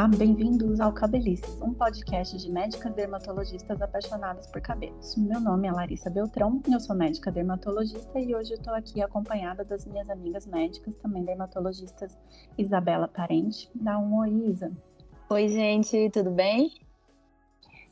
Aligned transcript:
Olá, 0.00 0.08
bem-vindos 0.08 0.80
ao 0.80 0.94
Cabelices, 0.94 1.60
um 1.60 1.74
podcast 1.74 2.34
de 2.38 2.50
médicas 2.50 2.90
dermatologistas 2.94 3.82
apaixonadas 3.82 4.46
por 4.46 4.58
cabelos. 4.62 5.14
Meu 5.14 5.38
nome 5.38 5.68
é 5.68 5.72
Larissa 5.72 6.08
Beltrão, 6.08 6.58
eu 6.72 6.80
sou 6.80 6.96
médica 6.96 7.30
dermatologista 7.30 8.18
e 8.18 8.34
hoje 8.34 8.54
estou 8.54 8.72
aqui 8.72 9.02
acompanhada 9.02 9.62
das 9.62 9.84
minhas 9.84 10.08
amigas 10.08 10.46
médicas, 10.46 10.96
também 11.02 11.22
dermatologistas, 11.22 12.18
Isabela 12.56 13.08
Parente. 13.08 13.70
Dá 13.74 13.98
um 13.98 14.16
oi, 14.20 14.30
Isa. 14.48 14.72
Oi, 15.28 15.48
gente, 15.48 16.08
tudo 16.08 16.30
bem? 16.30 16.72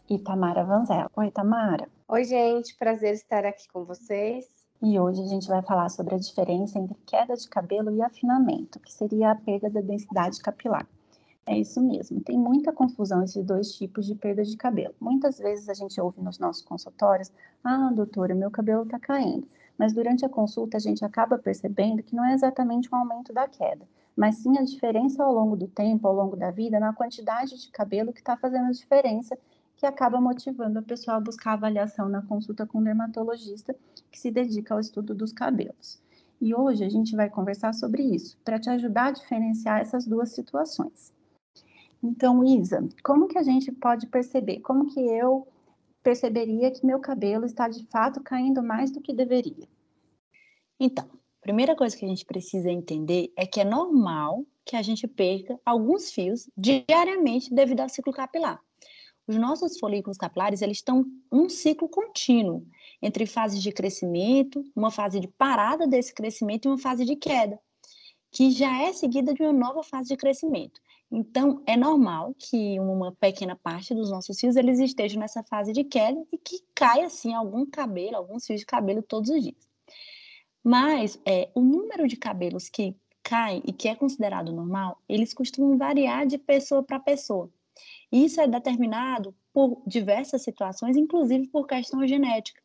E 0.08 0.18
Tamara 0.18 0.64
Vanzella. 0.64 1.10
Oi, 1.14 1.30
Tamara. 1.30 1.90
Oi, 2.08 2.24
gente, 2.24 2.74
prazer 2.78 3.12
estar 3.12 3.44
aqui 3.44 3.68
com 3.70 3.84
vocês. 3.84 4.46
E 4.82 4.98
hoje 4.98 5.20
a 5.20 5.26
gente 5.26 5.46
vai 5.46 5.60
falar 5.60 5.90
sobre 5.90 6.14
a 6.14 6.18
diferença 6.18 6.78
entre 6.78 6.96
queda 7.06 7.34
de 7.34 7.46
cabelo 7.50 7.94
e 7.94 8.00
afinamento, 8.00 8.80
que 8.80 8.94
seria 8.94 9.32
a 9.32 9.36
perda 9.36 9.68
da 9.68 9.82
densidade 9.82 10.40
capilar. 10.40 10.88
É 11.50 11.58
isso 11.58 11.80
mesmo. 11.80 12.20
Tem 12.20 12.38
muita 12.38 12.74
confusão 12.74 13.22
esses 13.22 13.42
dois 13.42 13.72
tipos 13.72 14.04
de 14.04 14.14
perda 14.14 14.44
de 14.44 14.54
cabelo. 14.54 14.94
Muitas 15.00 15.38
vezes 15.38 15.66
a 15.70 15.72
gente 15.72 15.98
ouve 15.98 16.20
nos 16.20 16.38
nossos 16.38 16.62
consultórios: 16.62 17.32
ah, 17.64 17.90
doutora, 17.90 18.34
meu 18.34 18.50
cabelo 18.50 18.82
está 18.82 18.98
caindo. 18.98 19.48
Mas 19.78 19.94
durante 19.94 20.26
a 20.26 20.28
consulta 20.28 20.76
a 20.76 20.80
gente 20.80 21.02
acaba 21.06 21.38
percebendo 21.38 22.02
que 22.02 22.14
não 22.14 22.22
é 22.22 22.34
exatamente 22.34 22.92
um 22.92 22.98
aumento 22.98 23.32
da 23.32 23.48
queda, 23.48 23.88
mas 24.14 24.34
sim 24.34 24.58
a 24.58 24.62
diferença 24.62 25.24
ao 25.24 25.32
longo 25.32 25.56
do 25.56 25.66
tempo, 25.66 26.06
ao 26.06 26.14
longo 26.14 26.36
da 26.36 26.50
vida, 26.50 26.78
na 26.78 26.92
quantidade 26.92 27.58
de 27.58 27.70
cabelo 27.70 28.12
que 28.12 28.20
está 28.20 28.36
fazendo 28.36 28.66
a 28.66 28.72
diferença, 28.72 29.38
que 29.74 29.86
acaba 29.86 30.20
motivando 30.20 30.80
a 30.80 30.82
pessoa 30.82 31.16
a 31.16 31.20
buscar 31.20 31.54
avaliação 31.54 32.10
na 32.10 32.20
consulta 32.20 32.66
com 32.66 32.78
o 32.78 32.84
dermatologista 32.84 33.74
que 34.10 34.20
se 34.20 34.30
dedica 34.30 34.74
ao 34.74 34.80
estudo 34.80 35.14
dos 35.14 35.32
cabelos. 35.32 35.98
E 36.42 36.54
hoje 36.54 36.84
a 36.84 36.90
gente 36.90 37.16
vai 37.16 37.30
conversar 37.30 37.72
sobre 37.72 38.02
isso, 38.02 38.36
para 38.44 38.60
te 38.60 38.68
ajudar 38.68 39.06
a 39.06 39.12
diferenciar 39.12 39.80
essas 39.80 40.06
duas 40.06 40.32
situações. 40.32 41.16
Então, 42.02 42.44
Isa, 42.44 42.88
como 43.02 43.26
que 43.26 43.38
a 43.38 43.42
gente 43.42 43.72
pode 43.72 44.06
perceber? 44.06 44.60
Como 44.60 44.86
que 44.86 45.00
eu 45.00 45.46
perceberia 46.02 46.70
que 46.70 46.86
meu 46.86 47.00
cabelo 47.00 47.44
está 47.44 47.68
de 47.68 47.84
fato 47.86 48.20
caindo 48.22 48.62
mais 48.62 48.90
do 48.90 49.00
que 49.00 49.12
deveria? 49.12 49.68
Então, 50.78 51.04
a 51.04 51.40
primeira 51.42 51.74
coisa 51.74 51.96
que 51.96 52.04
a 52.04 52.08
gente 52.08 52.24
precisa 52.24 52.70
entender 52.70 53.32
é 53.36 53.46
que 53.46 53.60
é 53.60 53.64
normal 53.64 54.44
que 54.64 54.76
a 54.76 54.82
gente 54.82 55.08
perca 55.08 55.58
alguns 55.64 56.12
fios 56.12 56.48
diariamente 56.56 57.52
devido 57.52 57.80
ao 57.80 57.88
ciclo 57.88 58.12
capilar. 58.12 58.60
Os 59.26 59.36
nossos 59.36 59.78
folículos 59.78 60.16
capilares, 60.16 60.62
eles 60.62 60.78
estão 60.78 61.04
um 61.30 61.48
ciclo 61.48 61.88
contínuo 61.88 62.66
entre 63.02 63.26
fases 63.26 63.62
de 63.62 63.72
crescimento, 63.72 64.64
uma 64.74 64.90
fase 64.90 65.20
de 65.20 65.28
parada 65.28 65.86
desse 65.86 66.14
crescimento 66.14 66.64
e 66.64 66.68
uma 66.68 66.78
fase 66.78 67.04
de 67.04 67.16
queda, 67.16 67.58
que 68.30 68.50
já 68.50 68.82
é 68.82 68.92
seguida 68.92 69.34
de 69.34 69.42
uma 69.42 69.52
nova 69.52 69.82
fase 69.82 70.08
de 70.08 70.16
crescimento. 70.16 70.80
Então, 71.10 71.62
é 71.66 71.76
normal 71.76 72.34
que 72.38 72.78
uma 72.78 73.12
pequena 73.12 73.56
parte 73.56 73.94
dos 73.94 74.10
nossos 74.10 74.38
fios 74.38 74.56
eles 74.56 74.78
estejam 74.78 75.20
nessa 75.20 75.42
fase 75.42 75.72
de 75.72 75.82
queda 75.82 76.22
e 76.30 76.36
que 76.36 76.60
caia 76.74 77.06
assim 77.06 77.32
algum 77.32 77.64
cabelo, 77.64 78.16
alguns 78.16 78.44
fios 78.44 78.60
de 78.60 78.66
cabelo 78.66 79.02
todos 79.02 79.30
os 79.30 79.42
dias. 79.42 79.68
Mas 80.62 81.18
é, 81.24 81.50
o 81.54 81.62
número 81.62 82.06
de 82.06 82.16
cabelos 82.16 82.68
que 82.68 82.94
cai 83.22 83.62
e 83.64 83.72
que 83.72 83.88
é 83.88 83.94
considerado 83.94 84.52
normal, 84.52 85.02
eles 85.08 85.32
costumam 85.32 85.78
variar 85.78 86.26
de 86.26 86.36
pessoa 86.36 86.82
para 86.82 87.00
pessoa. 87.00 87.50
Isso 88.12 88.40
é 88.40 88.46
determinado 88.46 89.34
por 89.52 89.82
diversas 89.86 90.42
situações, 90.42 90.96
inclusive 90.96 91.46
por 91.48 91.66
questão 91.66 92.06
genética. 92.06 92.60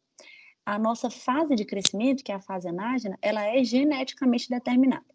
A 0.66 0.80
nossa 0.80 1.10
fase 1.10 1.56
de 1.56 1.66
crescimento, 1.66 2.24
que 2.24 2.32
é 2.32 2.36
a 2.36 2.42
fase 2.42 2.68
anágena, 2.68 3.18
ela 3.22 3.44
é 3.46 3.64
geneticamente 3.64 4.50
determinada. 4.50 5.13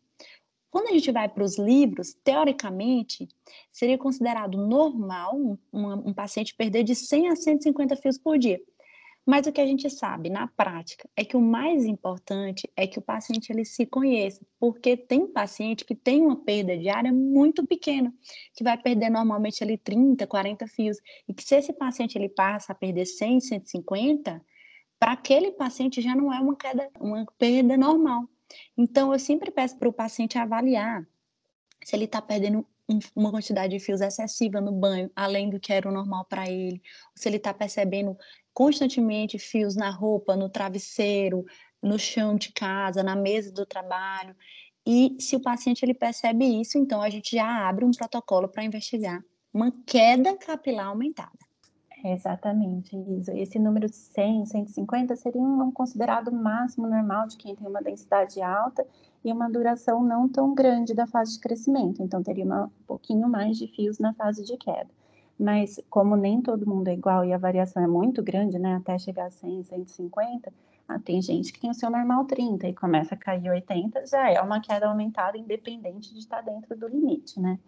Quando 0.71 0.89
a 0.89 0.93
gente 0.93 1.11
vai 1.11 1.29
para 1.29 1.43
os 1.43 1.59
livros, 1.59 2.15
teoricamente, 2.23 3.27
seria 3.73 3.97
considerado 3.97 4.59
normal 4.59 5.35
um, 5.37 5.57
um, 5.73 6.13
paciente 6.13 6.55
perder 6.55 6.85
de 6.85 6.95
100 6.95 7.29
a 7.29 7.37
150 7.37 7.97
fios 7.97 8.19
por 8.19 8.39
dia. 8.39 8.61
Mas 9.25 9.47
o 9.47 9.53
que 9.53 9.61
a 9.61 9.67
gente 9.67 9.91
sabe 9.91 10.31
na 10.31 10.47
prática 10.47 11.09
é 11.15 11.23
que 11.23 11.37
o 11.37 11.41
mais 11.41 11.85
importante 11.85 12.67
é 12.75 12.87
que 12.87 12.99
o 12.99 13.03
paciente 13.03 13.51
ele 13.53 13.65
se 13.65 13.85
conheça, 13.85 14.41
porque 14.59 14.97
tem 14.97 15.27
paciente 15.27 15.85
que 15.85 15.95
tem 15.95 16.23
uma 16.23 16.37
perda 16.37 16.77
diária 16.77 17.13
muito 17.13 17.67
pequena, 17.67 18.13
que 18.55 18.65
vai 18.65 18.79
perder 18.79 19.11
normalmente 19.11 19.63
ali 19.63 19.77
30, 19.77 20.27
40 20.27 20.67
fios, 20.67 20.97
e 21.29 21.35
que 21.35 21.43
se 21.43 21.57
esse 21.57 21.75
paciente 21.75 22.17
ele 22.17 22.31
passa 22.31 22.73
a 22.73 22.75
perder 22.75 23.05
100, 23.05 23.41
150, 23.41 24.43
para 24.99 25.13
aquele 25.13 25.53
paciente 25.53 26.01
já 26.01 26.15
não 26.15 26.33
é 26.33 26.41
uma 26.41 26.57
queda, 26.57 26.91
uma 26.99 27.27
perda 27.39 27.77
normal. 27.77 28.29
Então, 28.77 29.13
eu 29.13 29.19
sempre 29.19 29.51
peço 29.51 29.77
para 29.77 29.89
o 29.89 29.93
paciente 29.93 30.39
avaliar 30.39 31.07
se 31.85 31.95
ele 31.95 32.05
está 32.05 32.21
perdendo 32.21 32.67
uma 33.15 33.31
quantidade 33.31 33.77
de 33.77 33.85
fios 33.85 34.01
excessiva 34.01 34.61
no 34.61 34.73
banho, 34.73 35.11
além 35.15 35.51
do 35.51 35.61
que 35.61 35.73
era 35.73 35.89
o 35.89 35.93
normal 35.93 36.25
para 36.25 36.49
ele, 36.49 36.83
se 37.15 37.29
ele 37.29 37.37
está 37.37 37.53
percebendo 37.53 38.17
constantemente 38.53 39.39
fios 39.39 39.77
na 39.77 39.91
roupa, 39.91 40.35
no 40.35 40.49
travesseiro, 40.49 41.45
no 41.83 41.99
chão 41.99 42.35
de 42.35 42.51
casa, 42.53 43.03
na 43.03 43.15
mesa 43.15 43.53
do 43.53 43.67
trabalho. 43.67 44.35
E 44.87 45.17
se 45.21 45.37
o 45.37 45.41
paciente 45.41 45.85
ele 45.85 45.95
percebe 45.95 46.45
isso, 46.61 46.79
então 46.79 47.03
a 47.03 47.11
gente 47.11 47.37
já 47.37 47.69
abre 47.69 47.85
um 47.85 47.91
protocolo 47.91 48.49
para 48.49 48.65
investigar 48.65 49.23
uma 49.53 49.71
queda 49.87 50.37
capilar 50.37 50.87
aumentada. 50.87 51.48
Exatamente, 52.05 52.97
isso. 52.97 53.31
Esse 53.33 53.59
número 53.59 53.89
de 53.89 53.97
100, 53.97 54.47
150 54.47 55.17
seria 55.17 55.43
um 55.43 55.71
considerado 55.73 56.31
máximo 56.31 56.87
normal 56.87 57.27
de 57.27 57.37
quem 57.37 57.57
tem 57.57 57.67
uma 57.67 57.83
densidade 57.83 58.41
alta 58.41 58.87
e 59.25 59.33
uma 59.33 59.51
duração 59.51 60.03
não 60.03 60.29
tão 60.29 60.55
grande 60.55 60.95
da 60.95 61.07
fase 61.07 61.33
de 61.35 61.41
crescimento. 61.41 62.03
Então, 62.03 62.23
teria 62.23 62.45
uma, 62.45 62.67
um 62.67 62.87
pouquinho 62.87 63.29
mais 63.29 63.59
de 63.59 63.67
fios 63.67 63.99
na 63.99 64.15
fase 64.15 64.45
de 64.45 64.57
queda. 64.57 64.89
Mas, 65.39 65.81
como 65.91 66.17
nem 66.17 66.41
todo 66.41 66.67
mundo 66.67 66.89
é 66.89 66.95
igual 66.95 67.25
e 67.25 67.33
a 67.33 67.39
variação 67.39 67.83
é 67.83 67.87
muito 67.87 68.23
grande, 68.23 68.59
né, 68.59 68.77
até 68.77 68.99
chegar 68.99 69.27
a 69.27 69.31
100, 69.31 69.65
150, 69.65 70.53
ah, 70.89 70.99
tem 70.99 71.21
gente 71.21 71.53
que 71.53 71.61
tem 71.61 71.71
o 71.71 71.75
seu 71.75 71.91
normal 71.91 72.25
30 72.25 72.67
e 72.67 72.75
começa 72.75 73.15
a 73.15 73.19
cair 73.19 73.49
80, 73.51 74.07
já 74.07 74.31
é 74.31 74.41
uma 74.41 74.61
queda 74.61 74.87
aumentada, 74.87 75.37
independente 75.37 76.13
de 76.13 76.21
estar 76.21 76.41
dentro 76.43 76.77
do 76.77 76.89
limite, 76.89 77.39
né? 77.41 77.59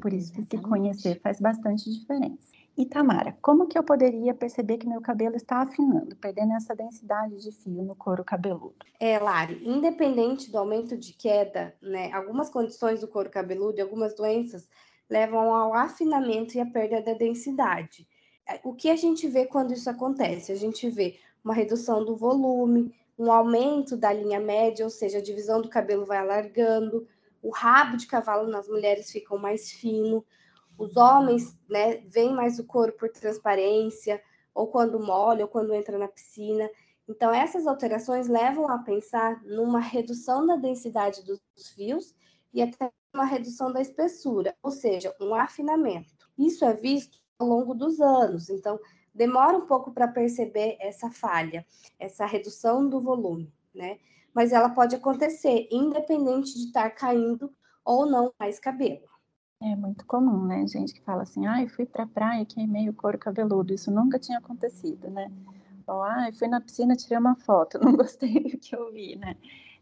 Por 0.00 0.12
isso 0.12 0.32
que 0.32 0.42
se 0.42 0.62
conhecer 0.62 1.20
faz 1.20 1.40
bastante 1.40 1.90
diferença. 1.90 2.57
E 2.78 2.86
Tamara, 2.86 3.36
como 3.42 3.66
que 3.66 3.76
eu 3.76 3.82
poderia 3.82 4.32
perceber 4.32 4.78
que 4.78 4.86
meu 4.86 5.00
cabelo 5.00 5.34
está 5.34 5.62
afinando, 5.62 6.14
perdendo 6.14 6.52
essa 6.52 6.76
densidade 6.76 7.42
de 7.42 7.50
fio 7.50 7.82
no 7.82 7.96
couro 7.96 8.22
cabeludo? 8.22 8.76
É, 9.00 9.18
Lari, 9.18 9.60
independente 9.68 10.48
do 10.48 10.58
aumento 10.58 10.96
de 10.96 11.12
queda, 11.12 11.74
né, 11.82 12.12
algumas 12.12 12.48
condições 12.48 13.00
do 13.00 13.08
couro 13.08 13.30
cabeludo 13.30 13.78
e 13.78 13.80
algumas 13.80 14.14
doenças 14.14 14.68
levam 15.10 15.52
ao 15.52 15.74
afinamento 15.74 16.56
e 16.56 16.60
à 16.60 16.66
perda 16.66 17.02
da 17.02 17.14
densidade. 17.14 18.06
É, 18.48 18.60
o 18.62 18.72
que 18.72 18.88
a 18.88 18.94
gente 18.94 19.26
vê 19.26 19.44
quando 19.44 19.72
isso 19.72 19.90
acontece? 19.90 20.52
A 20.52 20.56
gente 20.56 20.88
vê 20.88 21.18
uma 21.42 21.54
redução 21.54 22.04
do 22.04 22.14
volume, 22.14 22.94
um 23.18 23.32
aumento 23.32 23.96
da 23.96 24.12
linha 24.12 24.38
média, 24.38 24.84
ou 24.84 24.90
seja, 24.90 25.18
a 25.18 25.22
divisão 25.22 25.60
do 25.60 25.68
cabelo 25.68 26.06
vai 26.06 26.18
alargando, 26.18 27.08
o 27.42 27.50
rabo 27.50 27.96
de 27.96 28.06
cavalo 28.06 28.48
nas 28.48 28.68
mulheres 28.68 29.10
fica 29.10 29.36
mais 29.36 29.68
fino, 29.72 30.24
os 30.78 30.96
homens, 30.96 31.58
né, 31.68 31.96
veem 32.06 32.32
mais 32.32 32.58
o 32.58 32.64
couro 32.64 32.92
por 32.92 33.10
transparência, 33.10 34.22
ou 34.54 34.68
quando 34.68 35.00
molha, 35.00 35.44
ou 35.44 35.50
quando 35.50 35.74
entra 35.74 35.98
na 35.98 36.08
piscina. 36.08 36.70
Então, 37.08 37.32
essas 37.32 37.66
alterações 37.66 38.28
levam 38.28 38.68
a 38.68 38.78
pensar 38.78 39.42
numa 39.42 39.80
redução 39.80 40.46
da 40.46 40.56
densidade 40.56 41.24
dos 41.24 41.40
fios 41.74 42.14
e 42.54 42.62
até 42.62 42.92
uma 43.12 43.24
redução 43.24 43.72
da 43.72 43.80
espessura, 43.80 44.54
ou 44.62 44.70
seja, 44.70 45.14
um 45.20 45.34
afinamento. 45.34 46.14
Isso 46.38 46.64
é 46.64 46.72
visto 46.72 47.18
ao 47.38 47.48
longo 47.48 47.74
dos 47.74 48.00
anos, 48.00 48.48
então 48.48 48.78
demora 49.14 49.56
um 49.56 49.66
pouco 49.66 49.92
para 49.92 50.06
perceber 50.06 50.76
essa 50.80 51.10
falha, 51.10 51.66
essa 51.98 52.26
redução 52.26 52.88
do 52.88 53.00
volume, 53.00 53.52
né? 53.74 53.98
Mas 54.34 54.52
ela 54.52 54.68
pode 54.68 54.94
acontecer 54.94 55.66
independente 55.70 56.54
de 56.54 56.66
estar 56.66 56.90
caindo 56.90 57.52
ou 57.84 58.06
não 58.06 58.32
mais 58.38 58.60
cabelo. 58.60 59.07
É 59.60 59.74
muito 59.74 60.06
comum, 60.06 60.44
né? 60.46 60.66
Gente 60.68 60.94
que 60.94 61.00
fala 61.00 61.22
assim, 61.22 61.44
ai, 61.46 61.66
fui 61.68 61.84
pra 61.84 62.06
praia, 62.06 62.44
queimei 62.46 62.88
o 62.88 62.94
couro 62.94 63.18
cabeludo. 63.18 63.74
Isso 63.74 63.90
nunca 63.90 64.18
tinha 64.18 64.38
acontecido, 64.38 65.10
né? 65.10 65.32
Ou, 65.86 66.00
ai, 66.02 66.32
fui 66.32 66.46
na 66.46 66.60
piscina, 66.60 66.94
tirei 66.94 67.18
uma 67.18 67.34
foto, 67.34 67.78
não 67.82 67.96
gostei 67.96 68.34
do 68.44 68.56
que 68.58 68.76
eu 68.76 68.92
vi, 68.92 69.16
né? 69.16 69.36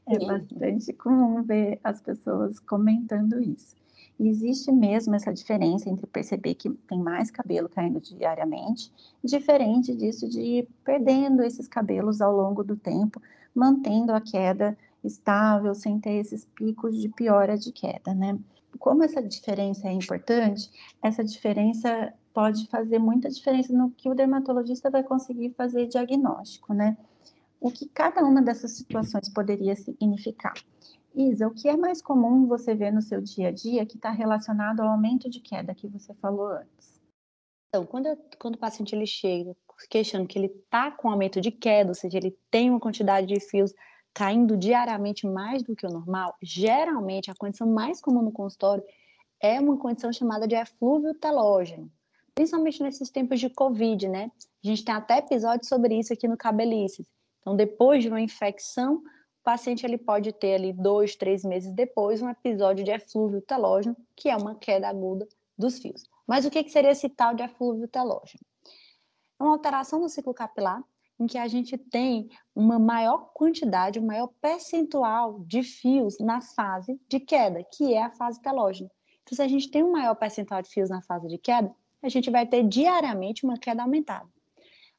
É 0.07 0.19
Sim. 0.19 0.27
bastante 0.27 0.93
comum 0.95 1.43
ver 1.43 1.79
as 1.85 2.01
pessoas 2.01 2.59
comentando 2.61 3.39
isso. 3.41 3.77
E 4.19 4.29
existe 4.29 4.73
mesmo 4.73 5.15
essa 5.15 5.33
diferença 5.33 5.91
entre 5.91 6.07
perceber 6.07 6.55
que 6.55 6.71
tem 6.71 6.99
mais 6.99 7.31
cabelo 7.31 7.69
caindo 7.69 8.01
diariamente, 8.01 8.91
diferente 9.23 9.95
disso 9.95 10.27
de 10.27 10.41
ir 10.41 10.69
perdendo 10.85 11.43
esses 11.43 11.69
cabelos 11.69 12.23
ao 12.23 12.35
longo 12.35 12.65
do 12.65 12.77
tempo, 12.77 13.21
mantendo 13.55 14.13
a 14.13 14.21
queda 14.23 14.79
estável, 15.05 15.75
sem 15.75 16.01
ter 16.01 16.15
esses 16.15 16.47
picos 16.47 16.97
de 16.99 17.11
piora 17.11 17.59
de 17.59 17.71
queda, 17.73 18.15
né? 18.15 18.39
Como 18.77 19.03
essa 19.05 19.23
diferença 19.23 19.89
é 19.89 19.93
importante, 19.93 20.71
essa 21.03 21.23
diferença 21.25 22.13
pode 22.33 22.67
fazer 22.69 22.99
muita 22.99 23.29
diferença 23.29 23.73
no 23.73 23.91
que 23.91 24.09
o 24.09 24.15
dermatologista 24.15 24.91
vai 24.91 25.03
conseguir 25.03 25.55
fazer 25.57 25.87
diagnóstico, 25.87 26.75
né? 26.75 26.97
O 27.61 27.71
que 27.71 27.89
cada 27.89 28.23
uma 28.25 28.43
dessas 28.43 28.73
situações 28.73 29.29
poderia 29.29 29.75
significar? 29.75 30.55
Isa, 31.15 31.49
o 31.49 31.55
que 31.55 31.69
é 31.69 31.77
mais 31.77 32.03
comum 32.03 32.47
você 32.47 32.75
ver 32.75 32.93
no 32.93 33.01
seu 33.01 33.23
dia 33.23 33.49
a 33.49 33.51
dia 33.51 33.87
que 33.87 33.97
está 33.97 34.11
relacionado 34.11 34.81
ao 34.81 34.89
aumento 34.89 35.31
de 35.31 35.41
queda 35.41 35.75
que 35.75 35.89
você 35.89 36.13
falou 36.15 36.49
antes? 36.49 37.01
Então, 37.69 37.87
quando, 37.87 38.07
eu, 38.07 38.19
quando 38.39 38.57
o 38.57 38.59
paciente 38.59 38.95
ele 38.95 39.07
chega 39.07 39.57
queixando 39.91 40.27
que 40.27 40.39
ele 40.39 40.47
está 40.47 40.91
com 40.91 41.11
aumento 41.11 41.41
de 41.41 41.51
queda, 41.51 41.91
ou 41.91 41.95
seja, 41.95 42.17
ele 42.17 42.37
tem 42.51 42.71
uma 42.71 42.81
quantidade 42.81 43.27
de 43.27 43.39
fios 43.41 43.75
caindo 44.17 44.57
diariamente 44.57 45.27
mais 45.27 45.63
do 45.63 45.77
que 45.77 45.87
o 45.87 45.91
normal, 45.91 46.35
geralmente 46.41 47.31
a 47.31 47.35
condição 47.35 47.67
mais 47.67 48.01
comum 48.01 48.23
no 48.23 48.33
consultório 48.33 48.83
é 49.39 49.61
uma 49.61 49.77
condição 49.77 50.11
chamada 50.11 50.49
de 50.49 50.55
eflúvio 50.55 51.13
telógeno, 51.13 51.93
principalmente 52.35 52.83
nesses 52.83 53.11
tempos 53.11 53.39
de 53.39 53.51
Covid, 53.51 54.09
né? 54.09 54.33
A 54.65 54.67
gente 54.67 54.83
tem 54.83 54.95
até 54.95 55.19
episódio 55.19 55.69
sobre 55.69 55.99
isso 55.99 56.15
aqui 56.15 56.27
no 56.27 56.35
Cabelices. 56.35 57.07
Então, 57.41 57.55
depois 57.55 58.03
de 58.03 58.09
uma 58.09 58.19
infecção, 58.19 58.95
o 58.95 59.45
paciente 59.45 59.85
ele 59.85 59.99
pode 59.99 60.33
ter 60.33 60.55
ali 60.55 60.73
dois, 60.73 61.15
três 61.15 61.45
meses 61.45 61.71
depois 61.71 62.23
um 62.23 62.31
episódio 62.31 62.83
de 62.87 62.93
eflúvio 62.93 63.43
telógeno, 63.43 63.95
que 64.17 64.31
é 64.31 64.37
uma 64.37 64.55
queda 64.55 64.89
aguda 64.89 65.29
dos 65.59 65.79
fios. 65.79 66.05
Mas 66.27 66.47
o 66.47 66.51
que, 66.51 66.65
que 66.65 66.71
seria 66.71 66.93
esse 66.93 67.11
tal 67.11 67.35
de 67.35 67.43
eflúvio 67.43 67.87
telógeno? 67.87 68.41
É 69.39 69.45
uma 69.45 69.53
alteração 69.53 70.01
do 70.01 70.09
ciclo 70.09 70.33
capilar 70.33 70.83
em 71.19 71.27
que 71.27 71.39
a 71.39 71.49
gente 71.49 71.79
tem 71.79 72.29
uma 72.55 72.79
maior 72.79 73.31
quantidade, 73.33 73.99
um 73.99 74.07
maior 74.07 74.29
percentual 74.41 75.41
de 75.41 75.63
fios 75.63 76.19
na 76.19 76.41
fase 76.41 77.01
de 77.09 77.19
queda, 77.19 77.65
que 77.65 77.95
é 77.95 78.03
a 78.03 78.11
fase 78.11 78.41
telógena. 78.41 78.91
Então, 79.23 79.35
se 79.35 79.43
a 79.43 79.49
gente 79.49 79.71
tem 79.71 79.83
um 79.83 79.93
maior 79.93 80.15
percentual 80.15 80.63
de 80.63 80.69
fios 80.69 80.91
na 80.91 81.03
fase 81.03 81.27
de 81.29 81.39
queda, 81.39 81.75
a 82.03 82.09
gente 82.09 82.31
vai 82.31 82.47
ter 82.47 82.63
diariamente 82.63 83.45
uma 83.45 83.59
queda 83.59 83.83
aumentada. 83.83 84.29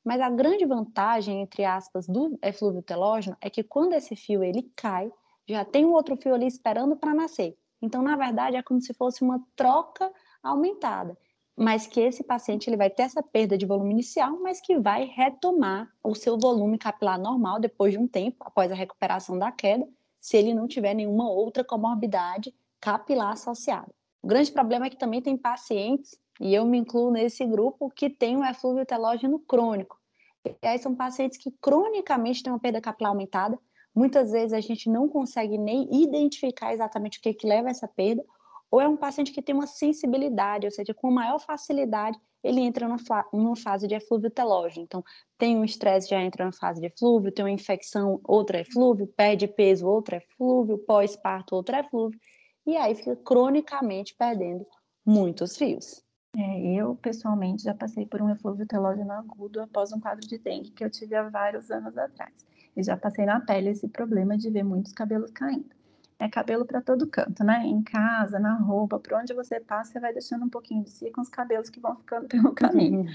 Mas 0.04 0.22
a 0.22 0.30
grande 0.30 0.66
vantagem, 0.66 1.42
entre 1.42 1.66
aspas, 1.66 2.08
do 2.08 2.38
eflúvio 2.42 2.82
telógeno 2.82 3.38
é 3.42 3.50
que 3.50 3.64
quando 3.64 3.94
esse 3.94 4.16
fio 4.16 4.44
ele 4.44 4.72
cai, 4.76 5.12
já 5.46 5.64
tem 5.64 5.86
um 5.86 5.94
outro 5.94 6.18
fio 6.18 6.34
ali 6.34 6.48
esperando 6.48 6.96
para 6.96 7.14
nascer. 7.14 7.58
Então, 7.82 8.02
na 8.02 8.16
verdade, 8.16 8.58
é 8.58 8.64
como 8.64 8.82
se 8.82 8.94
fosse 8.94 9.22
uma 9.22 9.42
troca 9.56 10.12
aumentada 10.42 11.18
mas 11.58 11.88
que 11.88 12.00
esse 12.00 12.24
paciente 12.24 12.70
ele 12.70 12.78
vai 12.78 12.90
ter 12.90 13.02
essa 13.02 13.24
perda 13.24 13.58
de 13.58 13.66
volume 13.66 13.92
inicial, 13.92 14.40
mas 14.40 14.62
que 14.62 14.78
vai 14.78 15.06
retomar 15.06 15.92
o 16.04 16.14
seu 16.14 16.38
volume 16.38 16.78
capilar 16.78 17.20
normal 17.20 17.60
depois 17.60 17.92
de 17.92 17.98
um 17.98 18.08
tempo, 18.08 18.38
após 18.42 18.72
a 18.72 18.76
recuperação 18.76 19.40
da 19.40 19.52
queda, 19.52 19.88
se 20.22 20.38
ele 20.38 20.54
não 20.54 20.68
tiver 20.68 20.94
nenhuma 20.94 21.28
outra 21.28 21.64
comorbidade 21.64 22.54
capilar 22.80 23.32
associada. 23.32 23.92
O 24.22 24.28
grande 24.28 24.52
problema 24.52 24.86
é 24.86 24.90
que 24.92 25.00
também 25.00 25.20
tem 25.20 25.36
pacientes, 25.36 26.16
e 26.40 26.54
eu 26.54 26.64
me 26.64 26.78
incluo 26.78 27.10
nesse 27.10 27.44
grupo, 27.44 27.90
que 27.90 28.08
tem 28.08 28.38
um 28.38 28.46
eflúvio 28.46 28.86
telógeno 28.86 29.40
crônico. 29.40 29.98
E 30.46 30.68
aí 30.68 30.78
são 30.78 30.96
pacientes 30.96 31.40
que 31.40 31.50
cronicamente 31.60 32.44
têm 32.44 32.54
uma 32.54 32.60
perda 32.60 32.80
capilar 32.80 33.12
aumentada, 33.12 33.58
muitas 33.96 34.32
vezes 34.32 34.54
a 34.54 34.62
gente 34.62 34.92
não 34.92 35.10
consegue 35.10 35.58
nem 35.58 35.90
identificar 35.92 36.72
exatamente 36.72 37.18
o 37.18 37.22
que, 37.22 37.34
que 37.34 37.48
leva 37.48 37.68
a 37.68 37.72
essa 37.72 37.88
perda, 37.88 38.24
ou 38.70 38.82
é 38.82 38.88
um 38.88 38.98
paciente 38.98 39.32
que 39.32 39.42
tem 39.42 39.56
uma 39.56 39.68
sensibilidade, 39.68 40.66
ou 40.66 40.72
seja, 40.72 40.94
com 40.94 41.10
maior 41.12 41.40
facilidade 41.40 42.20
ele 42.44 42.62
entra 42.62 42.88
numa 42.88 43.56
fase 43.56 43.88
de 43.88 43.96
eflúvio 43.96 44.30
telógeno. 44.30 44.84
Então, 44.84 45.04
tem 45.38 45.58
um 45.58 45.66
estresse, 45.66 46.10
já 46.10 46.22
entra 46.22 46.46
na 46.46 46.52
fase 46.52 46.80
de 46.80 46.88
eflúvio, 46.88 47.32
tem 47.32 47.44
uma 47.44 47.52
infecção, 47.52 48.20
outra 48.24 48.60
eflúvio, 48.60 49.08
perde 49.08 49.48
peso, 49.48 49.88
outra 49.88 50.18
eflúvio, 50.18 50.78
pós-parto, 50.78 51.56
outra 51.56 51.80
eflúvio, 51.80 52.20
e 52.66 52.76
aí 52.76 52.96
fica 52.96 53.16
cronicamente 53.16 54.16
perdendo 54.16 54.66
muitos 55.06 55.58
fios. 55.58 56.04
É, 56.36 56.74
eu, 56.76 56.96
pessoalmente, 56.96 57.64
já 57.64 57.74
passei 57.74 58.06
por 58.06 58.22
um 58.22 58.30
eflúvio 58.30 58.68
telógeno 58.68 59.12
agudo 59.12 59.62
após 59.62 59.92
um 59.92 60.00
quadro 60.00 60.28
de 60.28 60.38
dengue 60.38 60.72
que 60.72 60.84
eu 60.84 60.90
tive 60.90 61.16
há 61.16 61.28
vários 61.30 61.72
anos 61.72 61.98
atrás. 61.98 62.34
E 62.76 62.84
já 62.84 62.96
passei 62.96 63.26
na 63.26 63.40
pele 63.40 63.70
esse 63.70 63.88
problema 63.88 64.38
de 64.38 64.52
ver 64.52 64.64
muitos 64.64 64.94
cabelos 64.94 65.32
caindo 65.32 65.77
é 66.20 66.28
cabelo 66.28 66.66
para 66.66 66.82
todo 66.82 67.08
canto, 67.08 67.44
né? 67.44 67.64
Em 67.66 67.82
casa, 67.84 68.40
na 68.40 68.56
roupa, 68.56 69.00
por 69.00 69.14
onde 69.14 69.34
você 69.34 69.60
passa, 69.60 69.94
você 69.94 70.00
vai 70.00 70.14
deixando 70.14 70.46
um 70.46 70.50
pouquinho 70.50 70.84
de 70.84 70.90
si 70.90 71.12
com 71.12 71.22
os 71.22 71.30
cabelos 71.30 71.70
que 71.70 71.80
vão 71.80 71.96
ficando 71.96 72.28
pelo 72.30 72.54
caminho. 72.54 73.06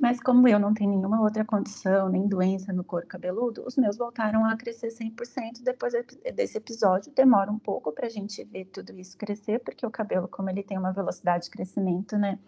Mas 0.00 0.20
como 0.20 0.48
eu 0.48 0.58
não 0.58 0.74
tenho 0.74 0.90
nenhuma 0.90 1.20
outra 1.20 1.44
condição, 1.44 2.08
nem 2.08 2.26
doença 2.26 2.72
no 2.72 2.82
couro 2.82 3.06
cabeludo, 3.06 3.62
os 3.64 3.76
meus 3.76 3.96
voltaram 3.96 4.44
a 4.44 4.56
crescer 4.56 4.88
100% 4.88 5.62
depois 5.62 5.92
desse 6.34 6.58
episódio. 6.58 7.12
Demora 7.14 7.52
um 7.52 7.58
pouco 7.58 7.92
para 7.92 8.06
a 8.06 8.10
gente 8.10 8.42
ver 8.44 8.64
tudo 8.66 8.98
isso 8.98 9.16
crescer, 9.16 9.60
porque 9.60 9.86
o 9.86 9.90
cabelo, 9.90 10.26
como 10.26 10.50
ele 10.50 10.62
tem 10.62 10.78
uma 10.78 10.92
velocidade 10.92 11.44
de 11.44 11.50
crescimento, 11.50 12.16
né, 12.16 12.38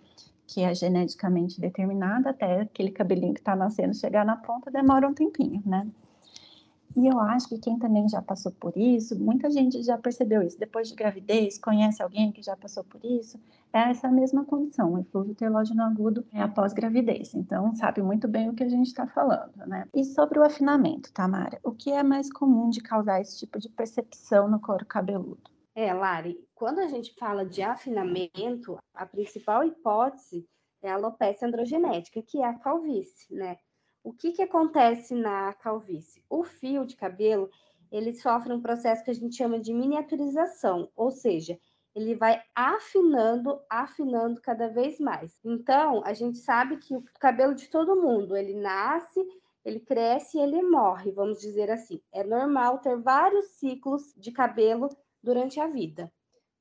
que 0.46 0.62
é 0.62 0.74
geneticamente 0.74 1.60
determinada, 1.60 2.30
até 2.30 2.62
aquele 2.62 2.90
cabelinho 2.90 3.34
que 3.34 3.40
está 3.40 3.54
nascendo 3.54 3.94
chegar 3.94 4.24
na 4.24 4.36
ponta, 4.36 4.70
demora 4.70 5.06
um 5.06 5.14
tempinho, 5.14 5.62
né? 5.64 5.86
E 6.96 7.06
eu 7.06 7.18
acho 7.18 7.48
que 7.48 7.58
quem 7.58 7.78
também 7.78 8.08
já 8.08 8.20
passou 8.20 8.52
por 8.52 8.76
isso, 8.76 9.18
muita 9.18 9.50
gente 9.50 9.82
já 9.82 9.96
percebeu 9.96 10.42
isso. 10.42 10.58
Depois 10.58 10.88
de 10.88 10.94
gravidez, 10.94 11.58
conhece 11.58 12.02
alguém 12.02 12.30
que 12.30 12.42
já 12.42 12.56
passou 12.56 12.84
por 12.84 13.02
isso, 13.04 13.40
é 13.72 13.90
essa 13.90 14.08
mesma 14.08 14.44
condição, 14.44 14.92
o 14.92 14.98
eflúvio 14.98 15.34
telógeno 15.34 15.82
agudo 15.82 16.26
é 16.32 16.42
após 16.42 16.72
gravidez. 16.72 17.34
Então, 17.34 17.74
sabe 17.74 18.02
muito 18.02 18.28
bem 18.28 18.50
o 18.50 18.54
que 18.54 18.62
a 18.62 18.68
gente 18.68 18.88
está 18.88 19.06
falando, 19.06 19.56
né? 19.66 19.86
E 19.94 20.04
sobre 20.04 20.38
o 20.38 20.44
afinamento, 20.44 21.12
Tamara, 21.12 21.58
o 21.64 21.72
que 21.72 21.90
é 21.90 22.02
mais 22.02 22.30
comum 22.30 22.68
de 22.68 22.82
causar 22.82 23.20
esse 23.20 23.38
tipo 23.38 23.58
de 23.58 23.68
percepção 23.70 24.48
no 24.48 24.60
couro 24.60 24.84
cabeludo? 24.84 25.50
É, 25.74 25.92
Lari, 25.94 26.38
quando 26.54 26.80
a 26.80 26.88
gente 26.88 27.14
fala 27.18 27.46
de 27.46 27.62
afinamento, 27.62 28.78
a 28.94 29.06
principal 29.06 29.64
hipótese 29.64 30.46
é 30.82 30.90
a 30.90 30.94
alopecia 30.94 31.48
androgenética, 31.48 32.20
que 32.22 32.38
é 32.38 32.44
a 32.44 32.58
calvície, 32.58 33.34
né? 33.34 33.56
O 34.02 34.12
que, 34.12 34.32
que 34.32 34.42
acontece 34.42 35.14
na 35.14 35.52
calvície? 35.52 36.24
O 36.28 36.42
fio 36.42 36.84
de 36.84 36.96
cabelo 36.96 37.48
ele 37.92 38.14
sofre 38.14 38.52
um 38.52 38.60
processo 38.60 39.04
que 39.04 39.10
a 39.10 39.14
gente 39.14 39.36
chama 39.36 39.60
de 39.60 39.72
miniaturização, 39.72 40.90
ou 40.96 41.10
seja, 41.10 41.58
ele 41.94 42.14
vai 42.14 42.42
afinando, 42.54 43.60
afinando 43.68 44.40
cada 44.40 44.68
vez 44.68 44.98
mais. 44.98 45.38
Então, 45.44 46.02
a 46.04 46.14
gente 46.14 46.38
sabe 46.38 46.78
que 46.78 46.96
o 46.96 47.04
cabelo 47.20 47.54
de 47.54 47.68
todo 47.68 48.00
mundo, 48.00 48.34
ele 48.34 48.54
nasce, 48.54 49.20
ele 49.62 49.78
cresce 49.78 50.38
e 50.38 50.40
ele 50.40 50.62
morre, 50.62 51.12
vamos 51.12 51.38
dizer 51.38 51.70
assim. 51.70 52.00
É 52.10 52.24
normal 52.24 52.78
ter 52.78 52.96
vários 52.96 53.44
ciclos 53.58 54.14
de 54.16 54.32
cabelo 54.32 54.88
durante 55.22 55.60
a 55.60 55.66
vida. 55.66 56.10